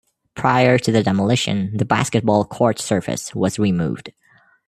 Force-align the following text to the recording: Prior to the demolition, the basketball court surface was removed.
Prior 0.33 0.79
to 0.79 0.91
the 0.91 1.03
demolition, 1.03 1.77
the 1.77 1.85
basketball 1.85 2.43
court 2.43 2.79
surface 2.79 3.35
was 3.35 3.59
removed. 3.59 4.11